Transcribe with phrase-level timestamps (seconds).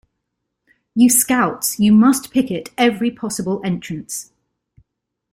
[0.95, 4.31] You scouts, you must picket every possible entrance.